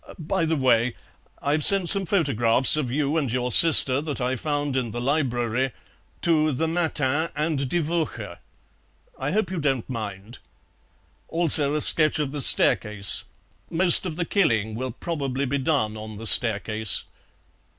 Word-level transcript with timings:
By 0.17 0.45
the 0.45 0.55
way, 0.55 0.95
I've 1.43 1.63
sent 1.63 1.87
some 1.89 2.07
photographs 2.07 2.75
of 2.75 2.89
you 2.89 3.17
and 3.17 3.31
your 3.31 3.51
sister, 3.51 4.01
that 4.01 4.19
I 4.19 4.35
found 4.35 4.75
in 4.75 4.89
the 4.89 4.99
library, 4.99 5.73
to 6.23 6.51
the 6.51 6.67
MATIN 6.67 7.29
and 7.35 7.69
DIE 7.69 7.81
WOCHE; 7.81 8.39
I 9.19 9.29
hope 9.29 9.51
you 9.51 9.59
don't 9.59 9.87
mind. 9.87 10.39
Also 11.27 11.75
a 11.75 11.81
sketch 11.81 12.17
of 12.17 12.31
the 12.31 12.41
staircase; 12.41 13.25
most 13.69 14.07
of 14.07 14.15
the 14.15 14.25
killing 14.25 14.73
will 14.73 14.89
probably 14.89 15.45
be 15.45 15.59
done 15.59 15.95
on 15.95 16.17
the 16.17 16.25
staircase." 16.25 17.05